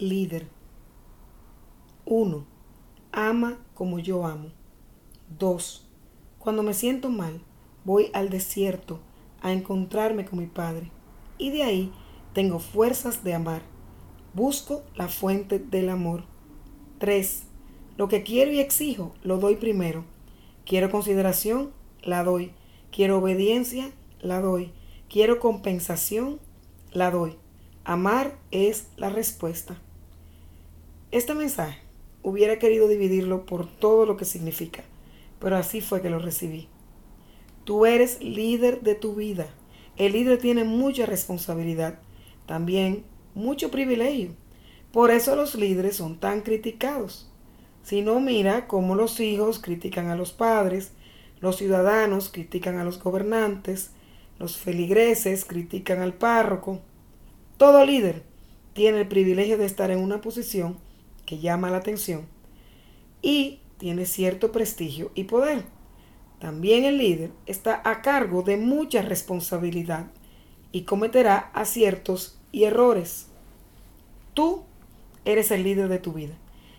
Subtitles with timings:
[0.00, 0.48] líder.
[2.06, 2.44] 1.
[3.12, 4.48] Ama como yo amo.
[5.38, 5.86] 2.
[6.38, 7.42] Cuando me siento mal,
[7.84, 9.00] voy al desierto
[9.42, 10.90] a encontrarme con mi Padre.
[11.38, 11.92] Y de ahí
[12.32, 13.62] tengo fuerzas de amar.
[14.34, 16.24] Busco la fuente del amor.
[16.98, 17.44] 3.
[17.96, 20.04] Lo que quiero y exijo, lo doy primero.
[20.64, 21.72] Quiero consideración,
[22.02, 22.52] la doy.
[22.90, 23.90] Quiero obediencia,
[24.20, 24.72] la doy.
[25.08, 26.40] Quiero compensación,
[26.92, 27.36] la doy.
[27.84, 29.80] Amar es la respuesta.
[31.12, 31.80] Este mensaje
[32.22, 34.84] hubiera querido dividirlo por todo lo que significa,
[35.40, 36.68] pero así fue que lo recibí.
[37.64, 39.48] Tú eres líder de tu vida.
[39.96, 41.98] El líder tiene mucha responsabilidad,
[42.46, 43.02] también
[43.34, 44.36] mucho privilegio.
[44.92, 47.28] Por eso los líderes son tan criticados.
[47.82, 50.92] Si no, mira cómo los hijos critican a los padres,
[51.40, 53.90] los ciudadanos critican a los gobernantes,
[54.38, 56.78] los feligreses critican al párroco.
[57.56, 58.22] Todo líder
[58.74, 60.78] tiene el privilegio de estar en una posición
[61.30, 62.26] que llama la atención
[63.22, 65.64] y tiene cierto prestigio y poder.
[66.40, 70.10] También el líder está a cargo de mucha responsabilidad
[70.72, 73.28] y cometerá aciertos y errores.
[74.34, 74.64] Tú
[75.24, 76.34] eres el líder de tu vida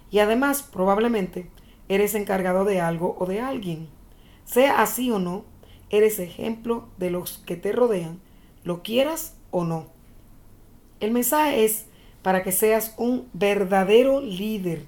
[0.10, 1.48] y además probablemente
[1.88, 3.88] eres encargado de algo o de alguien.
[4.44, 5.46] Sea así o no,
[5.90, 8.20] eres ejemplo de los que te rodean,
[8.66, 9.88] lo quieras o no.
[11.00, 11.86] El mensaje es
[12.22, 14.86] para que seas un verdadero líder.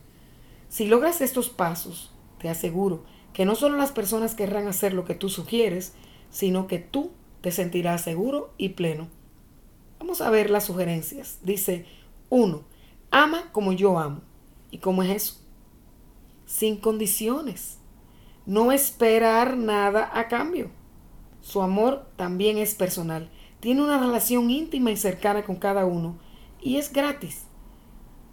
[0.70, 3.03] Si logras estos pasos, te aseguro
[3.34, 5.94] que no solo las personas querrán hacer lo que tú sugieres,
[6.30, 9.08] sino que tú te sentirás seguro y pleno.
[10.00, 11.40] Vamos a ver las sugerencias.
[11.44, 11.86] Dice,
[12.30, 12.64] 1.
[13.12, 14.22] Ama como yo amo.
[14.72, 15.42] ¿Y cómo es eso?
[16.45, 17.80] Sin condiciones.
[18.45, 20.70] No esperar nada a cambio.
[21.42, 23.30] Su amor también es personal.
[23.59, 26.18] Tiene una relación íntima y cercana con cada uno
[26.63, 27.44] y es gratis.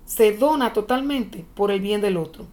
[0.05, 2.47] Se dona totalmente por el bien del otro.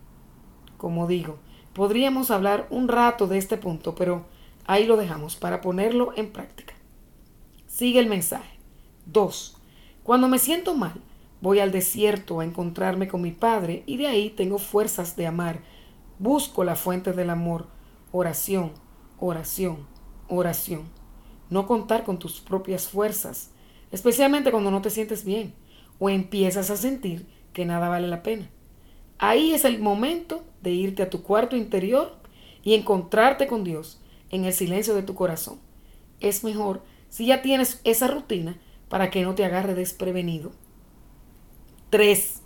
[0.77, 1.37] Como digo,
[1.73, 4.25] podríamos hablar un rato de este punto, pero
[4.65, 6.73] ahí lo dejamos para ponerlo en práctica.
[7.67, 8.57] Sigue el mensaje.
[9.05, 9.57] 2.
[10.03, 11.01] Cuando me siento mal,
[11.41, 15.61] voy al desierto a encontrarme con mi Padre y de ahí tengo fuerzas de amar.
[16.19, 17.67] Busco la fuente del amor.
[18.11, 18.71] Oración,
[19.19, 19.85] oración,
[20.27, 20.83] oración.
[21.49, 23.51] No contar con tus propias fuerzas,
[23.91, 25.53] especialmente cuando no te sientes bien
[25.99, 28.49] o empiezas a sentir que nada vale la pena.
[29.17, 32.17] Ahí es el momento de irte a tu cuarto interior
[32.63, 33.99] y encontrarte con Dios
[34.29, 35.59] en el silencio de tu corazón.
[36.19, 38.57] Es mejor si ya tienes esa rutina
[38.89, 40.51] para que no te agarre desprevenido.
[41.89, 42.41] 3.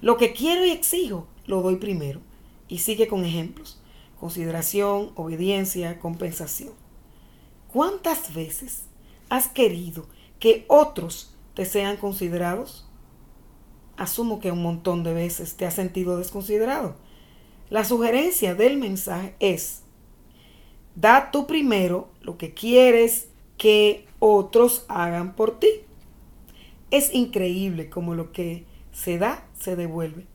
[0.00, 2.20] Lo que quiero y exijo lo doy primero.
[2.68, 3.80] Y sigue con ejemplos.
[4.20, 6.72] Consideración, obediencia, compensación.
[7.72, 8.84] ¿Cuántas veces
[9.28, 10.06] has querido
[10.38, 12.86] que otros te sean considerados?
[13.96, 16.94] Asumo que un montón de veces te has sentido desconsiderado.
[17.68, 19.82] La sugerencia del mensaje es,
[20.94, 23.26] da tú primero lo que quieres
[23.56, 25.66] que otros hagan por ti.
[26.92, 30.26] Es increíble como lo que se da se devuelve.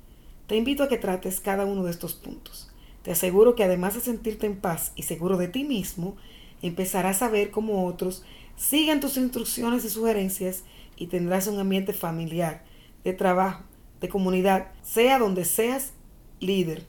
[0.48, 2.70] Te invito a que trates cada uno de estos puntos.
[3.02, 6.18] Te aseguro que además de sentirte en paz y seguro de ti mismo,
[6.62, 8.26] empezarás a ver cómo otros
[8.56, 10.64] siguen tus instrucciones y sugerencias
[10.96, 12.64] y tendrás un ambiente familiar,
[13.04, 13.64] de trabajo,
[14.00, 15.94] de comunidad, sea donde seas
[16.40, 16.86] líder,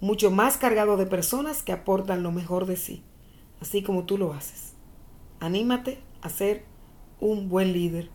[0.00, 3.02] mucho más cargado de personas que aportan lo mejor de sí,
[3.60, 4.74] así como tú lo haces.
[5.40, 6.64] Anímate a ser
[7.20, 8.10] un buen líder